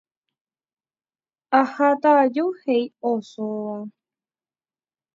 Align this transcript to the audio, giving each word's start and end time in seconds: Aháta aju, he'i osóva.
Aháta 1.59 2.11
aju, 2.23 2.45
he'i 2.63 2.83
osóva. 3.13 3.79